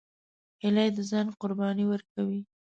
هیلۍ 0.61 0.89
د 0.95 0.99
ځان 1.09 1.27
قرباني 1.41 1.85
ورکوي 1.87 2.41